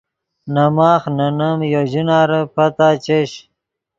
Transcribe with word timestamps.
نے 0.53 0.65
ماخ 0.75 1.03
نے 1.17 1.27
نیم 1.39 1.59
یو 1.71 1.83
ژینارے 1.91 2.41
پتا 2.53 2.89
چش 3.05 3.31